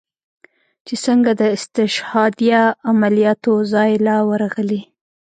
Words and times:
چې 0.85 0.93
سنګه 1.03 1.33
د 1.41 1.43
استشهاديه 1.57 2.63
عملياتو 2.89 3.51
زاى 3.71 3.93
له 4.05 4.15
ورغلې. 4.29 4.81